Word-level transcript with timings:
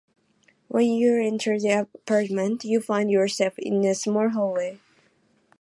When 0.67 0.87
you 0.93 1.21
enter 1.21 1.59
the 1.59 1.81
apartment, 1.93 2.65
you 2.65 2.81
find 2.81 3.11
yourself 3.11 3.53
in 3.59 3.85
a 3.85 3.93
small 3.93 4.29
hallway. 4.29 4.79